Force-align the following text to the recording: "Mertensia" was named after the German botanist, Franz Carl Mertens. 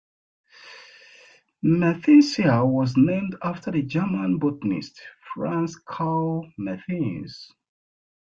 "Mertensia" 1.63 2.65
was 2.65 2.97
named 2.97 3.35
after 3.43 3.69
the 3.69 3.83
German 3.83 4.39
botanist, 4.39 4.99
Franz 5.35 5.75
Carl 5.75 6.51
Mertens. 6.57 7.51